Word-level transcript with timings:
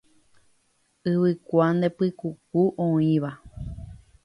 Yvykua 1.11 1.67
nde 1.75 1.87
pykuku 1.97 2.61
oĩva. 2.85 3.31